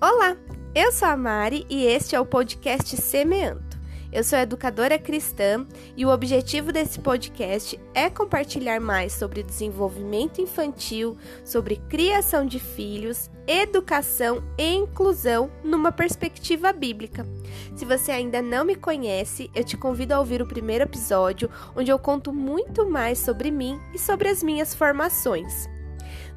Olá, 0.00 0.36
eu 0.76 0.92
sou 0.92 1.08
a 1.08 1.16
Mari 1.16 1.66
e 1.68 1.84
este 1.84 2.14
é 2.14 2.20
o 2.20 2.24
podcast 2.24 2.96
Semeando. 2.96 3.64
Eu 4.12 4.22
sou 4.22 4.38
educadora 4.38 4.96
cristã 4.96 5.66
e 5.96 6.06
o 6.06 6.10
objetivo 6.10 6.70
desse 6.70 7.00
podcast 7.00 7.76
é 7.92 8.08
compartilhar 8.08 8.78
mais 8.78 9.12
sobre 9.12 9.42
desenvolvimento 9.42 10.40
infantil, 10.40 11.18
sobre 11.44 11.82
criação 11.88 12.46
de 12.46 12.60
filhos, 12.60 13.28
educação 13.44 14.40
e 14.56 14.72
inclusão 14.72 15.50
numa 15.64 15.90
perspectiva 15.90 16.72
bíblica. 16.72 17.26
Se 17.74 17.84
você 17.84 18.12
ainda 18.12 18.40
não 18.40 18.64
me 18.64 18.76
conhece, 18.76 19.50
eu 19.52 19.64
te 19.64 19.76
convido 19.76 20.14
a 20.14 20.20
ouvir 20.20 20.40
o 20.40 20.46
primeiro 20.46 20.84
episódio, 20.84 21.50
onde 21.74 21.90
eu 21.90 21.98
conto 21.98 22.32
muito 22.32 22.88
mais 22.88 23.18
sobre 23.18 23.50
mim 23.50 23.80
e 23.92 23.98
sobre 23.98 24.28
as 24.28 24.44
minhas 24.44 24.72
formações. 24.72 25.68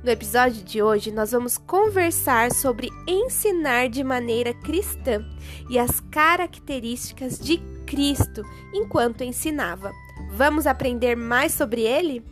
No 0.03 0.09
episódio 0.09 0.63
de 0.63 0.81
hoje, 0.81 1.11
nós 1.11 1.31
vamos 1.31 1.59
conversar 1.59 2.51
sobre 2.51 2.89
ensinar 3.07 3.87
de 3.87 4.03
maneira 4.03 4.51
cristã 4.51 5.23
e 5.69 5.77
as 5.77 5.99
características 5.99 7.37
de 7.37 7.59
Cristo 7.85 8.41
enquanto 8.73 9.23
ensinava. 9.23 9.91
Vamos 10.31 10.65
aprender 10.65 11.15
mais 11.15 11.53
sobre 11.53 11.81
ele? 11.81 12.25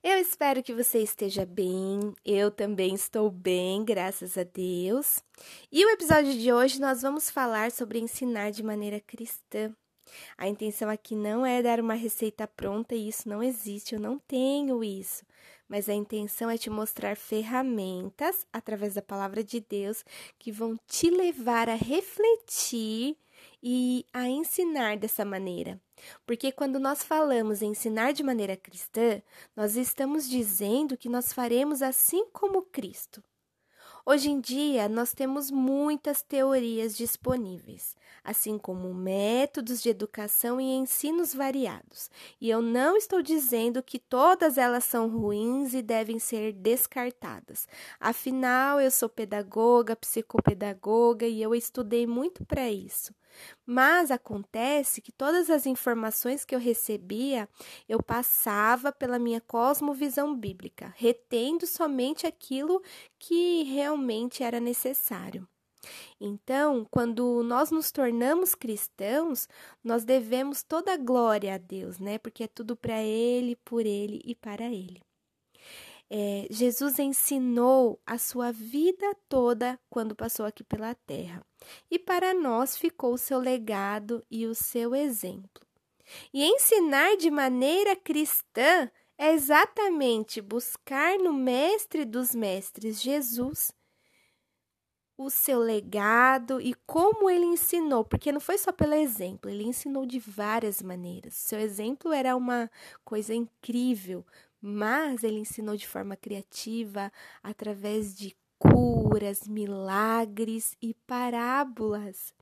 Eu 0.00 0.18
espero 0.18 0.62
que 0.62 0.72
você 0.72 0.98
esteja 1.02 1.44
bem. 1.44 2.14
Eu 2.24 2.48
também 2.48 2.94
estou 2.94 3.28
bem, 3.28 3.84
graças 3.84 4.38
a 4.38 4.44
Deus. 4.44 5.18
E 5.72 5.84
o 5.84 5.90
episódio 5.90 6.32
de 6.32 6.52
hoje 6.52 6.80
nós 6.80 7.02
vamos 7.02 7.28
falar 7.28 7.72
sobre 7.72 7.98
ensinar 7.98 8.52
de 8.52 8.62
maneira 8.62 9.00
cristã. 9.00 9.74
A 10.36 10.48
intenção 10.48 10.88
aqui 10.88 11.14
não 11.14 11.44
é 11.44 11.62
dar 11.62 11.80
uma 11.80 11.94
receita 11.94 12.46
pronta 12.46 12.94
e 12.94 13.08
isso 13.08 13.28
não 13.28 13.42
existe, 13.42 13.94
eu 13.94 14.00
não 14.00 14.18
tenho 14.18 14.82
isso. 14.82 15.24
Mas 15.68 15.88
a 15.88 15.94
intenção 15.94 16.48
é 16.48 16.56
te 16.56 16.70
mostrar 16.70 17.16
ferramentas 17.16 18.46
através 18.52 18.94
da 18.94 19.02
palavra 19.02 19.44
de 19.44 19.60
Deus 19.60 20.04
que 20.38 20.50
vão 20.50 20.78
te 20.86 21.10
levar 21.10 21.68
a 21.68 21.74
refletir 21.74 23.16
e 23.62 24.06
a 24.12 24.28
ensinar 24.28 24.96
dessa 24.96 25.24
maneira. 25.24 25.80
Porque 26.26 26.52
quando 26.52 26.78
nós 26.78 27.02
falamos 27.02 27.60
em 27.60 27.72
ensinar 27.72 28.12
de 28.12 28.22
maneira 28.22 28.56
cristã, 28.56 29.20
nós 29.54 29.76
estamos 29.76 30.28
dizendo 30.28 30.96
que 30.96 31.08
nós 31.08 31.32
faremos 31.32 31.82
assim 31.82 32.26
como 32.32 32.62
Cristo. 32.62 33.22
Hoje 34.10 34.30
em 34.30 34.40
dia, 34.40 34.88
nós 34.88 35.12
temos 35.12 35.50
muitas 35.50 36.22
teorias 36.22 36.96
disponíveis, 36.96 37.94
assim 38.24 38.56
como 38.56 38.94
métodos 38.94 39.82
de 39.82 39.90
educação 39.90 40.58
e 40.58 40.64
ensinos 40.64 41.34
variados. 41.34 42.10
E 42.40 42.48
eu 42.48 42.62
não 42.62 42.96
estou 42.96 43.20
dizendo 43.20 43.82
que 43.82 43.98
todas 43.98 44.56
elas 44.56 44.84
são 44.84 45.10
ruins 45.10 45.74
e 45.74 45.82
devem 45.82 46.18
ser 46.18 46.54
descartadas. 46.54 47.68
Afinal, 48.00 48.80
eu 48.80 48.90
sou 48.90 49.10
pedagoga, 49.10 49.94
psicopedagoga 49.94 51.26
e 51.26 51.42
eu 51.42 51.54
estudei 51.54 52.06
muito 52.06 52.46
para 52.46 52.70
isso. 52.70 53.12
Mas 53.66 54.10
acontece 54.10 55.00
que 55.00 55.12
todas 55.12 55.50
as 55.50 55.66
informações 55.66 56.44
que 56.44 56.54
eu 56.54 56.58
recebia, 56.58 57.48
eu 57.88 58.02
passava 58.02 58.92
pela 58.92 59.18
minha 59.18 59.40
cosmovisão 59.40 60.34
bíblica, 60.34 60.92
retendo 60.96 61.66
somente 61.66 62.26
aquilo 62.26 62.82
que 63.18 63.62
realmente 63.64 64.42
era 64.42 64.60
necessário. 64.60 65.48
Então, 66.20 66.86
quando 66.90 67.42
nós 67.42 67.70
nos 67.70 67.90
tornamos 67.92 68.54
cristãos, 68.54 69.48
nós 69.82 70.04
devemos 70.04 70.62
toda 70.62 70.92
a 70.92 70.96
glória 70.96 71.54
a 71.54 71.58
Deus, 71.58 71.98
né? 71.98 72.18
Porque 72.18 72.44
é 72.44 72.48
tudo 72.48 72.76
para 72.76 73.02
Ele, 73.02 73.56
por 73.56 73.86
Ele 73.86 74.20
e 74.24 74.34
para 74.34 74.64
Ele. 74.64 75.07
É, 76.10 76.46
Jesus 76.50 76.98
ensinou 76.98 78.00
a 78.06 78.16
sua 78.16 78.50
vida 78.50 79.14
toda 79.28 79.78
quando 79.90 80.14
passou 80.14 80.46
aqui 80.46 80.64
pela 80.64 80.94
terra, 80.94 81.44
e 81.90 81.98
para 81.98 82.32
nós 82.32 82.76
ficou 82.76 83.12
o 83.12 83.18
seu 83.18 83.38
legado 83.38 84.24
e 84.30 84.46
o 84.46 84.54
seu 84.54 84.94
exemplo. 84.94 85.66
E 86.32 86.44
ensinar 86.44 87.16
de 87.16 87.30
maneira 87.30 87.94
cristã 87.94 88.90
é 89.18 89.32
exatamente 89.32 90.40
buscar 90.40 91.18
no 91.18 91.34
Mestre 91.34 92.04
dos 92.04 92.34
Mestres, 92.34 93.02
Jesus, 93.02 93.70
o 95.18 95.28
seu 95.28 95.58
legado 95.58 96.60
e 96.60 96.72
como 96.86 97.28
ele 97.28 97.44
ensinou, 97.44 98.04
porque 98.04 98.30
não 98.30 98.38
foi 98.38 98.56
só 98.56 98.70
pelo 98.70 98.94
exemplo, 98.94 99.50
ele 99.50 99.64
ensinou 99.64 100.06
de 100.06 100.20
várias 100.20 100.80
maneiras. 100.80 101.34
Seu 101.34 101.58
exemplo 101.58 102.12
era 102.12 102.36
uma 102.36 102.70
coisa 103.04 103.34
incrível, 103.34 104.24
mas 104.60 105.22
ele 105.22 105.38
ensinou 105.38 105.76
de 105.76 105.86
forma 105.86 106.16
criativa 106.16 107.12
através 107.42 108.14
de 108.14 108.36
curas, 108.58 109.46
milagres 109.46 110.76
e 110.82 110.94
parábolas. 111.06 112.34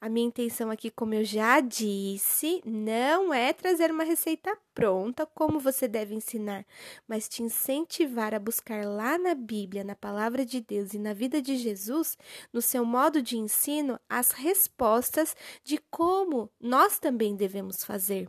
A 0.00 0.08
minha 0.08 0.26
intenção 0.26 0.70
aqui, 0.70 0.90
como 0.90 1.14
eu 1.14 1.24
já 1.24 1.60
disse, 1.60 2.62
não 2.64 3.32
é 3.32 3.52
trazer 3.52 3.90
uma 3.90 4.04
receita 4.04 4.56
pronta 4.74 5.26
como 5.26 5.58
você 5.58 5.86
deve 5.88 6.14
ensinar, 6.14 6.64
mas 7.06 7.28
te 7.28 7.42
incentivar 7.42 8.34
a 8.34 8.38
buscar 8.38 8.86
lá 8.86 9.18
na 9.18 9.34
Bíblia, 9.34 9.84
na 9.84 9.94
palavra 9.94 10.44
de 10.44 10.60
Deus 10.60 10.94
e 10.94 10.98
na 10.98 11.12
vida 11.12 11.40
de 11.42 11.56
Jesus, 11.56 12.16
no 12.52 12.62
seu 12.62 12.84
modo 12.84 13.20
de 13.20 13.36
ensino, 13.36 13.98
as 14.08 14.30
respostas 14.30 15.36
de 15.64 15.78
como 15.90 16.50
nós 16.60 16.98
também 16.98 17.36
devemos 17.36 17.84
fazer. 17.84 18.28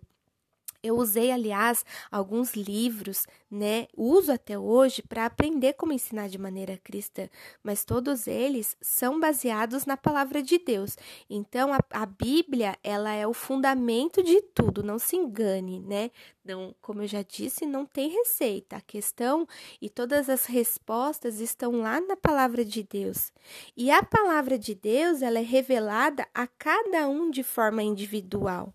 Eu 0.87 0.97
usei, 0.97 1.31
aliás, 1.31 1.83
alguns 2.09 2.55
livros, 2.55 3.25
né? 3.51 3.87
Uso 3.95 4.31
até 4.31 4.57
hoje 4.57 5.01
para 5.01 5.25
aprender 5.25 5.73
como 5.73 5.93
ensinar 5.93 6.29
de 6.29 6.37
maneira 6.37 6.77
cristã, 6.77 7.27
mas 7.61 7.83
todos 7.83 8.27
eles 8.27 8.77
são 8.81 9.19
baseados 9.19 9.85
na 9.85 9.97
palavra 9.97 10.41
de 10.41 10.57
Deus. 10.57 10.97
Então, 11.29 11.73
a, 11.73 11.79
a 11.91 12.05
Bíblia, 12.05 12.77
ela 12.83 13.13
é 13.13 13.27
o 13.27 13.33
fundamento 13.33 14.23
de 14.23 14.41
tudo, 14.41 14.81
não 14.81 14.97
se 14.97 15.15
engane, 15.15 15.79
né? 15.79 16.09
Não, 16.43 16.73
como 16.81 17.01
eu 17.01 17.07
já 17.07 17.21
disse, 17.21 17.65
não 17.65 17.85
tem 17.85 18.09
receita. 18.09 18.77
A 18.77 18.81
questão 18.81 19.45
e 19.81 19.89
todas 19.89 20.29
as 20.29 20.45
respostas 20.45 21.41
estão 21.41 21.81
lá 21.81 21.99
na 21.99 22.15
palavra 22.15 22.63
de 22.63 22.83
Deus. 22.83 23.33
E 23.75 23.91
a 23.91 24.01
palavra 24.01 24.57
de 24.57 24.73
Deus, 24.73 25.21
ela 25.21 25.39
é 25.39 25.43
revelada 25.43 26.25
a 26.33 26.47
cada 26.47 27.09
um 27.09 27.29
de 27.29 27.43
forma 27.43 27.83
individual. 27.83 28.73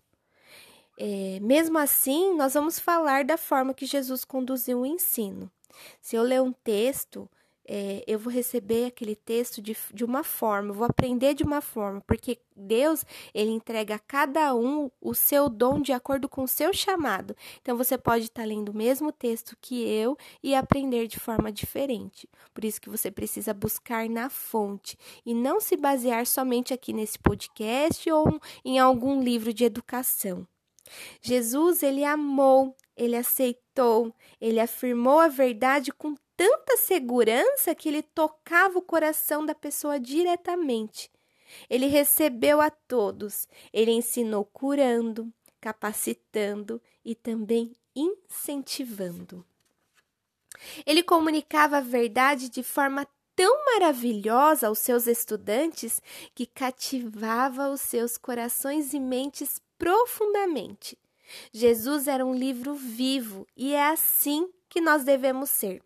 É, 1.05 1.37
mesmo 1.41 1.77
assim, 1.77 2.33
nós 2.33 2.53
vamos 2.53 2.79
falar 2.79 3.25
da 3.25 3.35
forma 3.35 3.73
que 3.73 3.85
Jesus 3.85 4.23
conduziu 4.23 4.79
o 4.79 4.85
ensino. 4.85 5.51
Se 6.01 6.15
eu 6.15 6.23
ler 6.23 6.41
um 6.41 6.53
texto, 6.53 7.29
é, 7.67 8.05
eu 8.07 8.17
vou 8.17 8.31
receber 8.31 8.85
aquele 8.85 9.13
texto 9.13 9.61
de, 9.61 9.75
de 9.93 10.05
uma 10.05 10.23
forma, 10.23 10.69
eu 10.69 10.73
vou 10.73 10.87
aprender 10.87 11.33
de 11.33 11.43
uma 11.43 11.59
forma, 11.59 11.99
porque 12.07 12.39
Deus, 12.55 13.05
ele 13.33 13.51
entrega 13.51 13.95
a 13.95 13.99
cada 13.99 14.55
um 14.55 14.89
o 15.01 15.13
seu 15.13 15.49
dom 15.49 15.81
de 15.81 15.91
acordo 15.91 16.29
com 16.29 16.43
o 16.43 16.47
seu 16.47 16.71
chamado. 16.71 17.35
Então, 17.61 17.75
você 17.75 17.97
pode 17.97 18.23
estar 18.23 18.47
lendo 18.47 18.69
o 18.69 18.77
mesmo 18.77 19.11
texto 19.11 19.57
que 19.59 19.83
eu 19.83 20.15
e 20.41 20.55
aprender 20.55 21.07
de 21.07 21.19
forma 21.19 21.51
diferente. 21.51 22.29
Por 22.53 22.63
isso 22.63 22.79
que 22.79 22.89
você 22.89 23.11
precisa 23.11 23.53
buscar 23.53 24.07
na 24.07 24.29
fonte 24.29 24.97
e 25.25 25.33
não 25.33 25.59
se 25.59 25.75
basear 25.75 26.25
somente 26.25 26.73
aqui 26.73 26.93
nesse 26.93 27.19
podcast 27.19 28.09
ou 28.09 28.39
em 28.63 28.79
algum 28.79 29.21
livro 29.21 29.53
de 29.53 29.65
educação. 29.65 30.47
Jesus, 31.21 31.83
ele 31.83 32.03
amou, 32.03 32.75
ele 32.95 33.15
aceitou, 33.15 34.13
ele 34.39 34.59
afirmou 34.59 35.19
a 35.19 35.27
verdade 35.27 35.91
com 35.91 36.15
tanta 36.35 36.77
segurança 36.77 37.73
que 37.73 37.89
ele 37.89 38.01
tocava 38.01 38.77
o 38.77 38.81
coração 38.81 39.45
da 39.45 39.55
pessoa 39.55 39.99
diretamente. 39.99 41.11
Ele 41.69 41.87
recebeu 41.87 42.59
a 42.59 42.69
todos, 42.69 43.47
ele 43.71 43.91
ensinou 43.91 44.43
curando, 44.43 45.31
capacitando 45.61 46.81
e 47.05 47.15
também 47.15 47.73
incentivando. 47.95 49.45
Ele 50.85 51.03
comunicava 51.03 51.77
a 51.77 51.81
verdade 51.81 52.49
de 52.49 52.63
forma 52.63 53.07
tão 53.35 53.65
maravilhosa 53.65 54.67
aos 54.67 54.79
seus 54.79 55.07
estudantes 55.07 56.01
que 56.35 56.45
cativava 56.45 57.69
os 57.69 57.81
seus 57.81 58.17
corações 58.17 58.93
e 58.93 58.99
mentes 58.99 59.59
profundamente. 59.83 60.97
Jesus 61.51 62.07
era 62.07 62.25
um 62.25 62.33
livro 62.33 62.73
vivo 62.73 63.45
e 63.53 63.73
é 63.73 63.89
assim 63.89 64.49
que 64.69 64.79
nós 64.79 65.03
devemos 65.03 65.49
ser. 65.49 65.81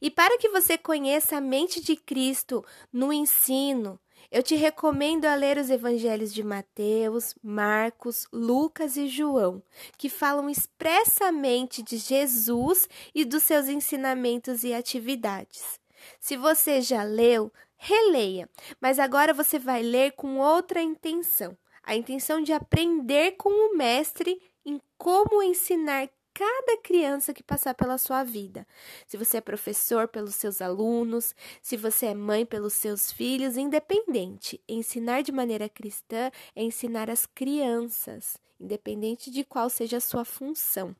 E 0.00 0.10
para 0.10 0.38
que 0.38 0.48
você 0.48 0.78
conheça 0.78 1.36
a 1.36 1.40
mente 1.40 1.78
de 1.82 1.94
Cristo 1.94 2.64
no 2.90 3.12
ensino, 3.12 4.00
eu 4.30 4.42
te 4.42 4.54
recomendo 4.54 5.26
a 5.26 5.34
ler 5.34 5.58
os 5.58 5.68
evangelhos 5.68 6.32
de 6.32 6.42
Mateus, 6.42 7.34
Marcos, 7.42 8.26
Lucas 8.32 8.96
e 8.96 9.08
João, 9.08 9.62
que 9.98 10.08
falam 10.08 10.48
expressamente 10.48 11.82
de 11.82 11.98
Jesus 11.98 12.88
e 13.14 13.26
dos 13.26 13.42
seus 13.42 13.68
ensinamentos 13.68 14.64
e 14.64 14.72
atividades. 14.72 15.78
Se 16.18 16.34
você 16.34 16.80
já 16.80 17.02
leu, 17.02 17.52
releia, 17.76 18.48
mas 18.80 18.98
agora 18.98 19.34
você 19.34 19.58
vai 19.58 19.82
ler 19.82 20.12
com 20.12 20.38
outra 20.38 20.80
intenção 20.80 21.54
a 21.82 21.96
intenção 21.96 22.42
de 22.42 22.52
aprender 22.52 23.32
com 23.32 23.50
o 23.50 23.76
mestre 23.76 24.40
em 24.64 24.80
como 24.96 25.42
ensinar 25.42 26.08
cada 26.34 26.78
criança 26.82 27.34
que 27.34 27.42
passar 27.42 27.74
pela 27.74 27.98
sua 27.98 28.24
vida. 28.24 28.66
Se 29.06 29.16
você 29.16 29.36
é 29.36 29.40
professor, 29.40 30.08
pelos 30.08 30.34
seus 30.34 30.62
alunos, 30.62 31.34
se 31.60 31.76
você 31.76 32.06
é 32.06 32.14
mãe, 32.14 32.46
pelos 32.46 32.72
seus 32.72 33.12
filhos, 33.12 33.56
independente. 33.56 34.60
Ensinar 34.68 35.22
de 35.22 35.32
maneira 35.32 35.68
cristã 35.68 36.30
é 36.56 36.62
ensinar 36.62 37.10
as 37.10 37.26
crianças, 37.26 38.38
independente 38.58 39.30
de 39.30 39.44
qual 39.44 39.68
seja 39.68 39.98
a 39.98 40.00
sua 40.00 40.24
função. 40.24 40.96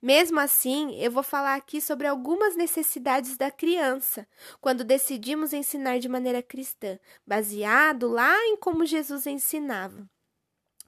Mesmo 0.00 0.40
assim, 0.40 0.94
eu 1.00 1.10
vou 1.10 1.22
falar 1.22 1.54
aqui 1.54 1.80
sobre 1.80 2.06
algumas 2.06 2.56
necessidades 2.56 3.36
da 3.36 3.50
criança 3.50 4.26
quando 4.60 4.84
decidimos 4.84 5.52
ensinar 5.52 5.98
de 5.98 6.08
maneira 6.08 6.42
cristã, 6.42 6.98
baseado 7.26 8.08
lá 8.08 8.34
em 8.46 8.56
como 8.56 8.86
Jesus 8.86 9.26
ensinava. 9.26 10.08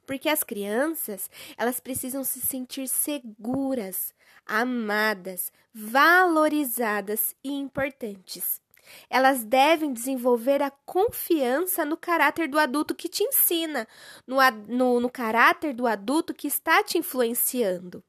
Porque 0.06 0.28
as 0.28 0.44
crianças, 0.44 1.28
elas 1.56 1.80
precisam 1.80 2.22
se 2.22 2.40
sentir 2.40 2.88
seguras, 2.88 4.14
amadas, 4.46 5.52
valorizadas 5.74 7.34
e 7.42 7.50
importantes. 7.50 8.60
Elas 9.10 9.44
devem 9.44 9.92
desenvolver 9.92 10.62
a 10.62 10.70
confiança 10.70 11.84
no 11.84 11.96
caráter 11.96 12.48
do 12.48 12.56
adulto 12.56 12.94
que 12.94 13.08
te 13.08 13.24
ensina, 13.24 13.86
no, 14.24 14.36
no, 14.68 15.00
no 15.00 15.10
caráter 15.10 15.74
do 15.74 15.88
adulto 15.88 16.32
que 16.32 16.46
está 16.46 16.84
te 16.84 16.96
influenciando. 16.98 18.04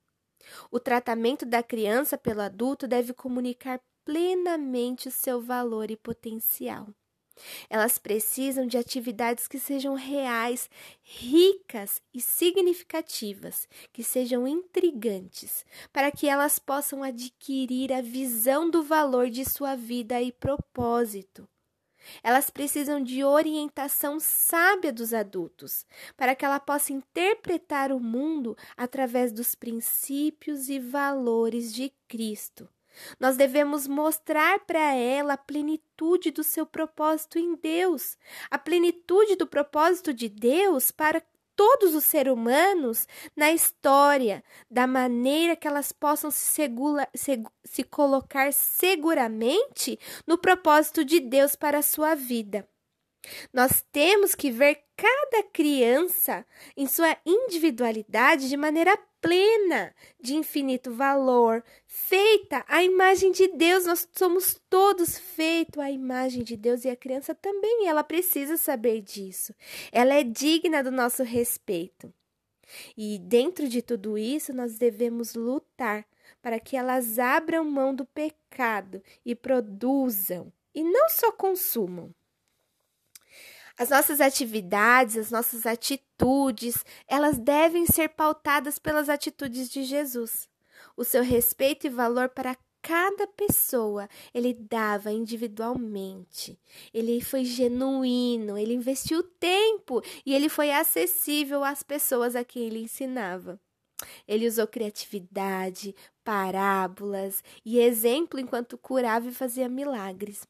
O 0.71 0.79
tratamento 0.79 1.45
da 1.45 1.63
criança 1.63 2.17
pelo 2.17 2.41
adulto 2.41 2.87
deve 2.87 3.13
comunicar 3.13 3.79
plenamente 4.05 5.07
o 5.07 5.11
seu 5.11 5.41
valor 5.41 5.91
e 5.91 5.97
potencial. 5.97 6.87
Elas 7.69 7.97
precisam 7.97 8.65
de 8.65 8.77
atividades 8.77 9.47
que 9.47 9.59
sejam 9.59 9.93
reais, 9.93 10.69
ricas 11.03 12.01
e 12.13 12.21
significativas, 12.21 13.67
que 13.93 14.03
sejam 14.03 14.47
intrigantes, 14.47 15.65
para 15.93 16.11
que 16.11 16.27
elas 16.27 16.57
possam 16.57 17.03
adquirir 17.03 17.93
a 17.93 18.01
visão 18.01 18.69
do 18.69 18.81
valor 18.81 19.29
de 19.29 19.45
sua 19.45 19.75
vida 19.75 20.21
e 20.21 20.31
propósito. 20.31 21.47
Elas 22.23 22.49
precisam 22.49 23.01
de 23.01 23.23
orientação 23.23 24.19
sábia 24.19 24.91
dos 24.91 25.13
adultos, 25.13 25.85
para 26.15 26.35
que 26.35 26.45
ela 26.45 26.59
possa 26.59 26.93
interpretar 26.93 27.91
o 27.91 27.99
mundo 27.99 28.55
através 28.75 29.31
dos 29.31 29.55
princípios 29.55 30.69
e 30.69 30.79
valores 30.79 31.73
de 31.73 31.91
Cristo. 32.07 32.69
Nós 33.19 33.37
devemos 33.37 33.87
mostrar 33.87 34.59
para 34.65 34.93
ela 34.93 35.33
a 35.33 35.37
plenitude 35.37 36.31
do 36.31 36.43
seu 36.43 36.65
propósito 36.65 37.37
em 37.37 37.55
Deus, 37.55 38.17
a 38.49 38.57
plenitude 38.57 39.35
do 39.35 39.45
propósito 39.45 40.13
de 40.13 40.27
Deus 40.27 40.91
para 40.91 41.21
todos 41.57 41.95
os 41.95 42.05
seres 42.05 42.31
humanos 42.31 43.07
na 43.35 43.51
história, 43.51 44.43
da 44.71 44.87
maneira 44.87 45.55
que 45.55 45.67
elas 45.67 45.91
possam 45.91 46.31
se, 46.31 46.45
segura, 46.51 47.09
se, 47.13 47.43
se 47.65 47.83
colocar 47.83 48.53
seguramente 48.53 49.99
no 50.25 50.37
propósito 50.37 51.03
de 51.03 51.19
Deus 51.19 51.55
para 51.55 51.79
a 51.79 51.83
sua 51.83 52.15
vida. 52.15 52.65
Nós 53.53 53.83
temos 53.91 54.35
que 54.35 54.51
ver 54.51 54.83
cada 54.95 55.43
criança 55.51 56.45
em 56.75 56.87
sua 56.87 57.17
individualidade 57.25 58.49
de 58.49 58.57
maneira 58.57 58.97
plena, 59.21 59.93
de 60.19 60.35
infinito 60.35 60.91
valor, 60.91 61.63
feita 61.85 62.63
à 62.67 62.83
imagem 62.83 63.31
de 63.31 63.47
Deus. 63.47 63.85
Nós 63.85 64.07
somos 64.13 64.59
todos 64.69 65.17
feitos 65.17 65.79
à 65.79 65.91
imagem 65.91 66.43
de 66.43 66.55
Deus 66.55 66.85
e 66.85 66.89
a 66.89 66.95
criança 66.95 67.35
também, 67.35 67.87
ela 67.87 68.03
precisa 68.03 68.57
saber 68.57 69.01
disso. 69.01 69.53
Ela 69.91 70.13
é 70.15 70.23
digna 70.23 70.83
do 70.83 70.91
nosso 70.91 71.23
respeito. 71.23 72.13
E 72.97 73.17
dentro 73.19 73.67
de 73.67 73.81
tudo 73.81 74.17
isso, 74.17 74.53
nós 74.53 74.77
devemos 74.77 75.35
lutar 75.35 76.05
para 76.41 76.59
que 76.59 76.75
elas 76.75 77.17
abram 77.17 77.63
mão 77.63 77.95
do 77.95 78.05
pecado 78.05 79.01
e 79.25 79.33
produzam, 79.33 80.51
e 80.73 80.83
não 80.83 81.09
só 81.09 81.31
consumam. 81.31 82.13
As 83.77 83.89
nossas 83.89 84.19
atividades, 84.19 85.17
as 85.17 85.29
nossas 85.29 85.65
atitudes, 85.65 86.83
elas 87.07 87.37
devem 87.37 87.85
ser 87.85 88.09
pautadas 88.09 88.79
pelas 88.79 89.07
atitudes 89.07 89.69
de 89.69 89.83
Jesus. 89.83 90.49
O 90.95 91.03
seu 91.03 91.21
respeito 91.21 91.85
e 91.85 91.89
valor 91.89 92.29
para 92.29 92.57
cada 92.81 93.27
pessoa 93.27 94.09
ele 94.33 94.53
dava 94.53 95.11
individualmente. 95.11 96.57
Ele 96.93 97.21
foi 97.21 97.43
genuíno, 97.43 98.57
ele 98.57 98.73
investiu 98.73 99.21
tempo 99.21 100.01
e 100.25 100.33
ele 100.33 100.49
foi 100.49 100.71
acessível 100.71 101.63
às 101.63 101.83
pessoas 101.83 102.35
a 102.35 102.43
quem 102.43 102.63
ele 102.63 102.79
ensinava. 102.79 103.59
Ele 104.27 104.47
usou 104.47 104.65
criatividade, 104.67 105.95
parábolas 106.23 107.43
e 107.65 107.79
exemplo 107.79 108.39
enquanto 108.39 108.77
curava 108.77 109.27
e 109.27 109.33
fazia 109.33 109.67
milagres. 109.67 110.47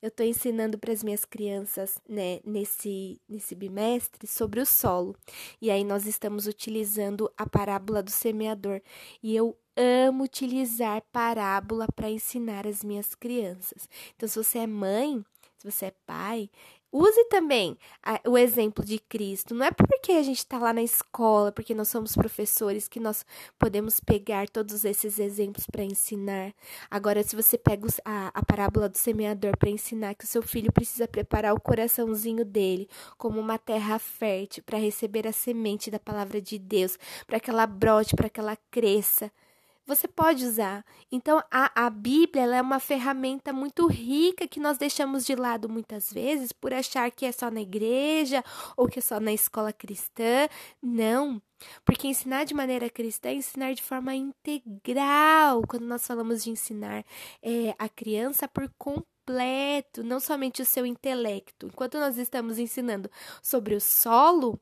Eu 0.00 0.08
estou 0.08 0.24
ensinando 0.24 0.78
para 0.78 0.92
as 0.92 1.02
minhas 1.02 1.24
crianças, 1.24 1.98
né, 2.08 2.40
nesse, 2.44 3.20
nesse 3.28 3.54
bimestre, 3.54 4.26
sobre 4.26 4.60
o 4.60 4.66
solo. 4.66 5.16
E 5.60 5.70
aí 5.70 5.84
nós 5.84 6.06
estamos 6.06 6.46
utilizando 6.46 7.30
a 7.36 7.48
parábola 7.48 8.02
do 8.02 8.10
semeador. 8.10 8.80
E 9.22 9.34
eu 9.34 9.56
amo 9.76 10.24
utilizar 10.24 11.02
parábola 11.12 11.86
para 11.94 12.10
ensinar 12.10 12.66
as 12.66 12.82
minhas 12.82 13.14
crianças. 13.14 13.88
Então, 14.16 14.28
se 14.28 14.36
você 14.36 14.58
é 14.58 14.66
mãe, 14.66 15.24
se 15.58 15.70
você 15.70 15.86
é 15.86 15.94
pai, 16.06 16.50
Use 16.90 17.22
também 17.28 17.76
a, 18.02 18.18
o 18.26 18.38
exemplo 18.38 18.82
de 18.82 18.98
Cristo. 18.98 19.54
Não 19.54 19.66
é 19.66 19.70
porque 19.70 20.12
a 20.12 20.22
gente 20.22 20.38
está 20.38 20.58
lá 20.58 20.72
na 20.72 20.82
escola, 20.82 21.52
porque 21.52 21.74
nós 21.74 21.88
somos 21.88 22.14
professores, 22.14 22.88
que 22.88 22.98
nós 22.98 23.26
podemos 23.58 24.00
pegar 24.00 24.48
todos 24.48 24.84
esses 24.84 25.18
exemplos 25.18 25.66
para 25.66 25.84
ensinar. 25.84 26.54
Agora, 26.90 27.22
se 27.22 27.36
você 27.36 27.58
pega 27.58 27.86
os, 27.86 28.00
a, 28.04 28.28
a 28.32 28.42
parábola 28.44 28.88
do 28.88 28.96
semeador 28.96 29.56
para 29.58 29.68
ensinar 29.68 30.14
que 30.14 30.24
o 30.24 30.28
seu 30.28 30.42
filho 30.42 30.72
precisa 30.72 31.06
preparar 31.06 31.54
o 31.54 31.60
coraçãozinho 31.60 32.44
dele 32.44 32.88
como 33.18 33.38
uma 33.38 33.58
terra 33.58 33.98
fértil 33.98 34.62
para 34.64 34.78
receber 34.78 35.26
a 35.26 35.32
semente 35.32 35.90
da 35.90 35.98
palavra 35.98 36.40
de 36.40 36.58
Deus, 36.58 36.98
para 37.26 37.38
que 37.38 37.50
ela 37.50 37.66
brote, 37.66 38.16
para 38.16 38.30
que 38.30 38.40
ela 38.40 38.56
cresça 38.70 39.30
você 39.88 40.06
pode 40.06 40.44
usar. 40.44 40.84
Então, 41.10 41.42
a, 41.50 41.86
a 41.86 41.88
Bíblia 41.88 42.44
é 42.44 42.60
uma 42.60 42.78
ferramenta 42.78 43.54
muito 43.54 43.86
rica 43.86 44.46
que 44.46 44.60
nós 44.60 44.76
deixamos 44.76 45.24
de 45.24 45.34
lado 45.34 45.66
muitas 45.66 46.12
vezes 46.12 46.52
por 46.52 46.74
achar 46.74 47.10
que 47.10 47.24
é 47.24 47.32
só 47.32 47.50
na 47.50 47.62
igreja 47.62 48.44
ou 48.76 48.86
que 48.86 48.98
é 48.98 49.02
só 49.02 49.18
na 49.18 49.32
escola 49.32 49.72
cristã. 49.72 50.46
Não. 50.82 51.40
Porque 51.86 52.06
ensinar 52.06 52.44
de 52.44 52.52
maneira 52.52 52.90
cristã 52.90 53.30
é 53.30 53.34
ensinar 53.34 53.72
de 53.72 53.82
forma 53.82 54.14
integral. 54.14 55.62
Quando 55.66 55.86
nós 55.86 56.06
falamos 56.06 56.44
de 56.44 56.50
ensinar 56.50 57.02
é, 57.42 57.74
a 57.78 57.88
criança 57.88 58.46
por 58.46 58.70
completo, 58.76 60.04
não 60.04 60.20
somente 60.20 60.60
o 60.60 60.66
seu 60.66 60.84
intelecto. 60.84 61.66
Enquanto 61.66 61.98
nós 61.98 62.18
estamos 62.18 62.58
ensinando 62.58 63.10
sobre 63.42 63.74
o 63.74 63.80
solo, 63.80 64.60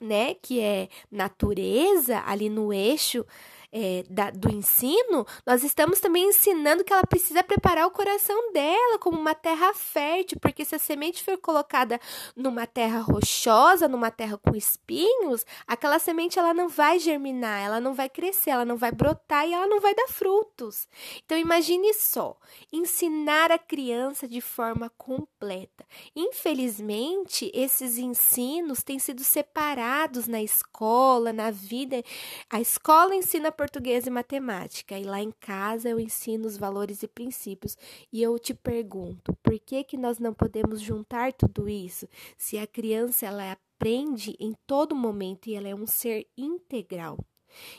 né, 0.00 0.34
que 0.34 0.60
é 0.60 0.88
natureza 1.10 2.22
ali 2.26 2.48
no 2.48 2.72
eixo 2.72 3.24
é, 3.72 4.04
da, 4.08 4.30
do 4.30 4.50
ensino, 4.50 5.26
nós 5.44 5.62
estamos 5.62 6.00
também 6.00 6.28
ensinando 6.28 6.84
que 6.84 6.92
ela 6.92 7.06
precisa 7.06 7.42
preparar 7.42 7.86
o 7.86 7.90
coração 7.90 8.52
dela 8.52 8.98
como 8.98 9.18
uma 9.18 9.34
terra 9.34 9.72
fértil, 9.74 10.38
porque 10.40 10.64
se 10.64 10.74
a 10.74 10.78
semente 10.78 11.22
for 11.22 11.38
colocada 11.38 12.00
numa 12.34 12.66
terra 12.66 13.00
rochosa, 13.00 13.88
numa 13.88 14.10
terra 14.10 14.38
com 14.38 14.54
espinhos, 14.54 15.44
aquela 15.66 15.98
semente 15.98 16.38
ela 16.38 16.54
não 16.54 16.68
vai 16.68 16.98
germinar, 16.98 17.60
ela 17.60 17.80
não 17.80 17.94
vai 17.94 18.08
crescer, 18.08 18.50
ela 18.50 18.64
não 18.64 18.76
vai 18.76 18.92
brotar 18.92 19.46
e 19.46 19.52
ela 19.52 19.66
não 19.66 19.80
vai 19.80 19.94
dar 19.94 20.08
frutos. 20.08 20.88
Então 21.24 21.36
imagine 21.36 21.92
só, 21.94 22.36
ensinar 22.72 23.50
a 23.50 23.58
criança 23.58 24.26
de 24.28 24.40
forma 24.40 24.90
completa. 24.96 25.84
Infelizmente, 26.14 27.50
esses 27.54 27.98
ensinos 27.98 28.82
têm 28.82 28.98
sido 28.98 29.22
separados 29.22 30.26
na 30.26 30.42
escola, 30.42 31.32
na 31.32 31.50
vida. 31.50 32.02
A 32.50 32.60
escola 32.60 33.14
ensina 33.14 33.52
português 33.56 34.06
e 34.06 34.10
matemática, 34.10 34.98
e 34.98 35.04
lá 35.04 35.20
em 35.20 35.32
casa 35.40 35.88
eu 35.88 35.98
ensino 35.98 36.46
os 36.46 36.56
valores 36.56 37.02
e 37.02 37.08
princípios. 37.08 37.76
E 38.12 38.22
eu 38.22 38.38
te 38.38 38.52
pergunto, 38.54 39.34
por 39.42 39.58
que 39.58 39.82
que 39.82 39.96
nós 39.96 40.18
não 40.18 40.34
podemos 40.34 40.80
juntar 40.80 41.32
tudo 41.32 41.68
isso? 41.68 42.08
Se 42.36 42.58
a 42.58 42.66
criança 42.66 43.26
ela 43.26 43.52
aprende 43.52 44.36
em 44.38 44.54
todo 44.66 44.94
momento 44.94 45.48
e 45.48 45.54
ela 45.54 45.68
é 45.68 45.74
um 45.74 45.86
ser 45.86 46.26
integral. 46.36 47.18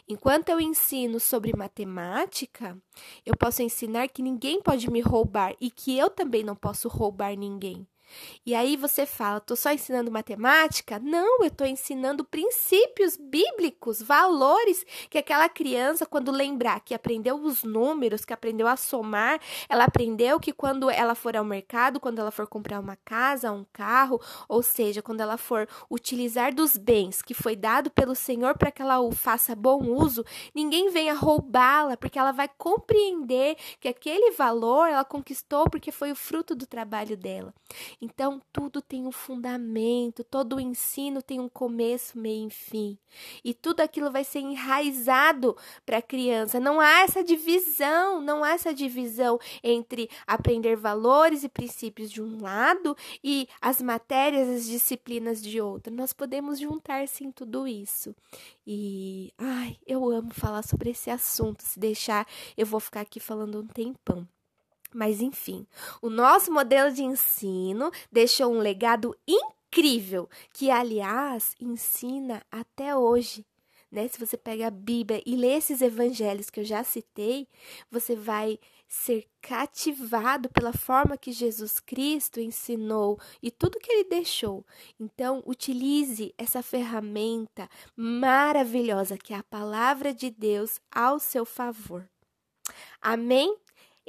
Enquanto 0.08 0.50
eu 0.50 0.60
ensino 0.60 1.20
sobre 1.20 1.56
matemática, 1.56 2.78
eu 3.26 3.36
posso 3.38 3.62
ensinar 3.62 4.08
que 4.08 4.24
ninguém 4.24 4.62
pode 4.62 4.90
me 4.90 5.02
roubar 5.02 5.56
e 5.62 5.70
que 5.70 5.98
eu 5.98 6.10
também 6.10 6.44
não 6.44 6.56
posso 6.56 6.88
roubar 6.88 7.36
ninguém. 7.38 7.88
E 8.46 8.56
aí 8.56 8.76
você 8.76 9.06
fala, 9.06 9.40
tô 9.40 9.56
só 9.56 9.72
ensinando 9.72 10.12
matemática? 10.12 11.00
Não, 11.00 11.44
eu 11.44 11.52
tô 11.52 11.66
ensinando 11.66 12.24
princípios 12.24 13.18
bíblicos, 13.18 14.02
valores 14.02 14.86
que 15.10 15.18
aquela 15.18 15.50
criança, 15.50 16.06
quando 16.06 16.32
lembrar 16.32 16.80
que 16.80 16.94
aprendeu 16.94 17.36
os 17.36 17.64
números, 17.64 18.26
que 18.26 18.34
aprendeu 18.34 18.68
a 18.68 18.78
somar, 18.78 19.40
ela 19.68 19.86
aprendeu 19.86 20.40
que 20.40 20.54
quando 20.54 20.90
ela 20.90 21.16
for 21.16 21.36
ao 21.36 21.44
mercado, 21.44 22.00
quando 22.00 22.20
ela 22.20 22.32
for 22.32 22.48
comprar 22.48 22.80
uma 22.80 22.96
casa, 22.96 23.52
um 23.52 23.66
carro, 23.74 24.22
ou 24.48 24.64
seja, 24.64 25.02
quando 25.02 25.22
ela 25.22 25.38
for 25.38 25.68
utilizar 25.90 26.54
dos 26.54 26.78
bens 26.78 27.22
que 27.22 27.34
foi 27.34 27.56
dado 27.56 27.90
pelo 27.92 28.16
Senhor 28.16 28.58
para 28.58 28.72
que 28.72 28.82
ela 28.82 29.00
o 29.00 29.12
faça 29.12 29.56
bom 29.56 29.84
uso, 29.84 30.24
ninguém 30.54 30.90
venha 30.90 31.14
roubá-la, 31.14 31.98
porque 31.98 32.20
ela 32.20 32.32
vai 32.32 32.50
compreender 32.58 33.58
que 33.80 33.88
aquele 33.88 34.32
valor 34.32 34.88
ela 34.88 35.04
conquistou 35.04 35.70
porque 35.70 35.92
foi 35.92 36.12
o 36.12 36.16
fruto 36.16 36.56
do 36.56 36.66
trabalho 36.66 37.18
dela. 37.18 37.54
Então, 38.00 38.40
tudo 38.54 38.80
tem 38.80 39.08
um 39.08 39.12
fundamento, 39.12 40.24
todo 40.24 40.58
o 40.58 40.60
ensino 40.60 41.20
tem 41.22 41.40
um 41.40 41.50
começo, 41.50 42.18
meio 42.18 42.48
e 42.48 42.52
fim. 42.52 42.98
E 43.44 43.56
tudo 43.56 43.82
aquilo 43.82 44.12
vai 44.12 44.24
ser 44.24 44.40
enraizado 44.40 45.58
para 45.84 45.98
a 45.98 46.02
criança. 46.02 46.60
Não 46.60 46.80
há 46.80 47.00
essa 47.02 47.24
divisão, 47.24 48.22
não 48.22 48.44
há 48.44 48.52
essa 48.52 48.72
divisão 48.72 49.40
entre 49.64 50.10
aprender 50.28 50.76
valores 50.76 51.44
e 51.44 51.50
princípios 51.50 52.12
de 52.12 52.22
um 52.22 52.40
lado 52.40 52.96
e 53.24 53.48
as 53.60 53.82
matérias, 53.82 54.48
as 54.48 54.66
disciplinas 54.66 55.42
de 55.42 55.60
outro. 55.60 55.92
Nós 55.92 56.14
podemos 56.14 56.60
juntar 56.60 57.08
sim 57.08 57.32
tudo 57.32 57.68
isso. 57.68 58.16
E 58.66 59.34
ai, 59.40 59.78
eu 59.88 60.08
amo 60.10 60.32
falar 60.34 60.62
sobre 60.62 60.92
esse 60.92 61.10
assunto. 61.10 61.64
Se 61.64 61.80
deixar, 61.80 62.28
eu 62.56 62.66
vou 62.66 62.80
ficar 62.80 63.02
aqui 63.02 63.20
falando 63.20 63.60
um 63.60 63.66
tempão. 63.66 64.28
Mas 64.94 65.22
enfim, 65.22 65.68
o 66.02 66.10
nosso 66.10 66.52
modelo 66.52 66.92
de 66.94 67.04
ensino 67.04 67.92
deixou 68.12 68.54
um 68.54 68.60
legado 68.60 69.16
incrível, 69.28 70.30
que 70.54 70.72
aliás 70.72 71.56
ensina 71.60 72.42
até 72.52 72.96
hoje. 72.96 73.46
Né? 73.92 74.08
Se 74.08 74.20
você 74.20 74.36
pega 74.36 74.68
a 74.68 74.72
Bíblia 74.72 75.22
e 75.26 75.36
lê 75.36 75.54
esses 75.54 75.82
evangelhos 75.82 76.50
que 76.50 76.60
eu 76.60 76.66
já 76.66 76.84
citei, 76.84 77.48
você 77.90 78.16
vai 78.16 78.60
ser 78.88 79.28
cativado 79.42 80.50
pela 80.50 80.74
forma 80.74 81.18
que 81.18 81.32
Jesus 81.32 81.80
Cristo 81.80 82.40
ensinou 82.40 83.20
e 83.42 83.52
tudo 83.52 83.80
que 83.80 83.92
ele 83.92 84.04
deixou. 84.06 84.66
Então, 85.00 85.44
utilize 85.46 86.34
essa 86.38 86.62
ferramenta 86.62 87.70
maravilhosa 87.96 89.18
que 89.18 89.34
é 89.34 89.38
a 89.38 89.44
palavra 89.44 90.14
de 90.14 90.30
Deus 90.30 90.80
ao 90.92 91.20
seu 91.20 91.46
favor. 91.46 92.10
Amém? 93.02 93.56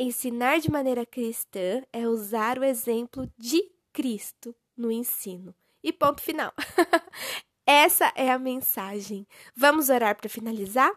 Ensinar 0.01 0.61
de 0.61 0.71
maneira 0.71 1.05
cristã 1.05 1.83
é 1.93 2.07
usar 2.07 2.57
o 2.57 2.63
exemplo 2.63 3.29
de 3.37 3.61
Cristo 3.93 4.55
no 4.77 4.93
ensino. 4.93 5.53
E 5.83 5.93
ponto 5.93 6.21
final. 6.21 6.53
Essa 7.67 8.13
é 8.15 8.31
a 8.31 8.39
mensagem. 8.39 9.27
Vamos 9.57 9.89
orar 9.89 10.17
para 10.17 10.29
finalizar? 10.29 10.93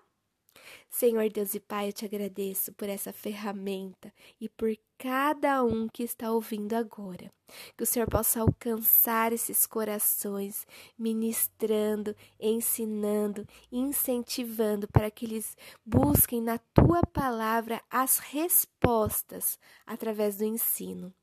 Senhor 0.91 1.29
Deus 1.29 1.55
e 1.55 1.60
Pai, 1.60 1.88
eu 1.88 1.93
te 1.93 2.03
agradeço 2.03 2.74
por 2.74 2.89
essa 2.89 3.13
ferramenta 3.13 4.13
e 4.41 4.50
por 4.50 4.77
cada 4.98 5.63
um 5.63 5.88
que 5.88 6.03
está 6.03 6.29
ouvindo 6.29 6.74
agora. 6.74 7.31
Que 7.77 7.83
o 7.83 7.86
Senhor 7.86 8.10
possa 8.10 8.41
alcançar 8.41 9.31
esses 9.31 9.65
corações, 9.65 10.67
ministrando, 11.00 12.13
ensinando, 12.38 13.48
incentivando 13.71 14.86
para 14.89 15.10
que 15.10 15.25
eles 15.25 15.55
busquem 15.86 16.41
na 16.41 16.57
tua 16.57 17.01
palavra 17.01 17.81
as 17.89 18.19
respostas 18.19 19.57
através 19.88 20.38
do 20.38 20.43
ensino. 20.43 21.13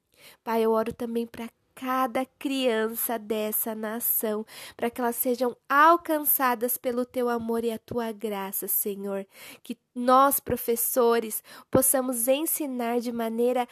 Pai, 0.43 0.65
eu 0.65 0.73
oro 0.73 0.95
também 0.95 1.27
para 1.27 1.49
cada 1.79 2.27
criança 2.41 3.17
dessa 3.17 3.73
nação, 3.73 4.45
para 4.77 4.91
que 4.91 5.01
elas 5.01 5.15
sejam 5.15 5.57
alcançadas 5.69 6.77
pelo 6.77 7.07
teu 7.07 7.29
amor 7.29 7.65
e 7.65 7.71
a 7.71 7.79
tua 7.79 8.11
graça, 8.11 8.67
Senhor. 8.67 9.25
Que 9.63 9.79
nós, 9.95 10.41
professores, 10.41 11.41
possamos 11.71 12.27
ensinar 12.27 12.99
de 12.99 13.13
maneira 13.13 13.69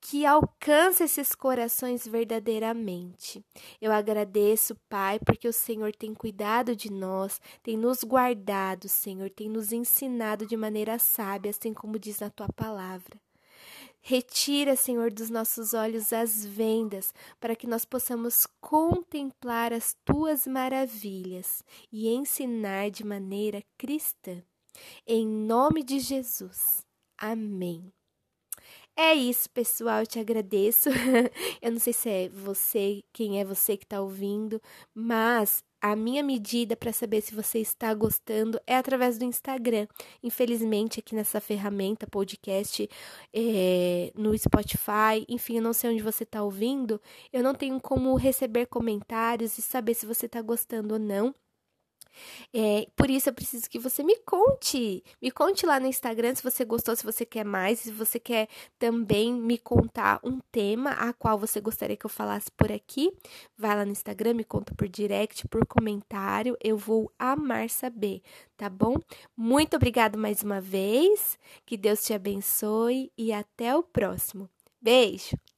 que 0.00 0.24
alcance 0.24 1.02
esses 1.02 1.34
corações 1.34 2.06
verdadeiramente. 2.06 3.44
Eu 3.80 3.90
agradeço, 3.90 4.76
Pai, 4.88 5.18
porque 5.18 5.48
o 5.48 5.52
Senhor 5.52 5.92
tem 5.92 6.14
cuidado 6.14 6.76
de 6.76 6.92
nós, 6.92 7.40
tem 7.64 7.76
nos 7.76 8.04
guardado, 8.04 8.88
Senhor, 8.88 9.28
tem 9.28 9.48
nos 9.48 9.72
ensinado 9.72 10.46
de 10.46 10.56
maneira 10.56 11.00
sábia, 11.00 11.50
assim 11.50 11.74
como 11.74 11.98
diz 11.98 12.20
na 12.20 12.30
tua 12.30 12.48
palavra. 12.54 13.23
Retira, 14.06 14.76
Senhor, 14.76 15.10
dos 15.10 15.30
nossos 15.30 15.72
olhos 15.72 16.12
as 16.12 16.44
vendas, 16.44 17.14
para 17.40 17.56
que 17.56 17.66
nós 17.66 17.86
possamos 17.86 18.46
contemplar 18.60 19.72
as 19.72 19.96
tuas 20.04 20.46
maravilhas 20.46 21.64
e 21.90 22.10
ensinar 22.10 22.90
de 22.90 23.02
maneira 23.02 23.62
cristã. 23.78 24.42
Em 25.06 25.26
nome 25.26 25.82
de 25.82 26.00
Jesus. 26.00 26.84
Amém. 27.16 27.90
É 28.94 29.14
isso, 29.14 29.48
pessoal. 29.48 30.00
Eu 30.00 30.06
te 30.06 30.18
agradeço. 30.18 30.90
eu 31.62 31.72
não 31.72 31.80
sei 31.80 31.92
se 31.94 32.10
é 32.10 32.28
você, 32.28 33.02
quem 33.10 33.40
é 33.40 33.44
você 33.44 33.74
que 33.74 33.84
está 33.84 34.02
ouvindo, 34.02 34.60
mas 34.94 35.64
a 35.84 35.94
minha 35.94 36.22
medida 36.22 36.74
para 36.74 36.94
saber 36.94 37.20
se 37.20 37.34
você 37.34 37.58
está 37.58 37.92
gostando 37.92 38.58
é 38.66 38.74
através 38.74 39.18
do 39.18 39.24
Instagram. 39.26 39.86
Infelizmente, 40.22 40.98
aqui 40.98 41.14
nessa 41.14 41.42
ferramenta 41.42 42.06
podcast, 42.06 42.88
é, 43.34 44.10
no 44.16 44.36
Spotify, 44.38 45.26
enfim, 45.28 45.56
eu 45.58 45.62
não 45.62 45.74
sei 45.74 45.90
onde 45.90 46.02
você 46.02 46.22
está 46.22 46.42
ouvindo, 46.42 46.98
eu 47.30 47.42
não 47.42 47.54
tenho 47.54 47.78
como 47.82 48.16
receber 48.16 48.64
comentários 48.64 49.58
e 49.58 49.62
saber 49.62 49.92
se 49.92 50.06
você 50.06 50.24
está 50.24 50.40
gostando 50.40 50.94
ou 50.94 50.98
não. 50.98 51.34
É, 52.52 52.86
por 52.96 53.10
isso 53.10 53.28
eu 53.28 53.34
preciso 53.34 53.68
que 53.68 53.78
você 53.78 54.02
me 54.02 54.16
conte. 54.20 55.02
Me 55.20 55.30
conte 55.30 55.66
lá 55.66 55.78
no 55.80 55.86
Instagram 55.86 56.34
se 56.34 56.42
você 56.42 56.64
gostou, 56.64 56.94
se 56.96 57.04
você 57.04 57.24
quer 57.24 57.44
mais, 57.44 57.80
se 57.80 57.92
você 57.92 58.18
quer 58.18 58.48
também 58.78 59.32
me 59.32 59.58
contar 59.58 60.20
um 60.24 60.38
tema 60.52 60.90
a 60.90 61.12
qual 61.12 61.38
você 61.38 61.60
gostaria 61.60 61.96
que 61.96 62.06
eu 62.06 62.10
falasse 62.10 62.50
por 62.50 62.70
aqui. 62.70 63.12
Vai 63.56 63.76
lá 63.76 63.84
no 63.84 63.92
Instagram, 63.92 64.34
me 64.34 64.44
conta 64.44 64.74
por 64.74 64.88
direct, 64.88 65.46
por 65.48 65.66
comentário. 65.66 66.56
Eu 66.62 66.76
vou 66.76 67.12
amar 67.18 67.70
saber, 67.70 68.22
tá 68.56 68.68
bom? 68.68 68.96
Muito 69.36 69.76
obrigado 69.76 70.18
mais 70.18 70.42
uma 70.42 70.60
vez. 70.60 71.38
Que 71.64 71.76
Deus 71.76 72.04
te 72.04 72.12
abençoe 72.12 73.12
e 73.16 73.32
até 73.32 73.76
o 73.76 73.82
próximo. 73.82 74.48
Beijo! 74.80 75.53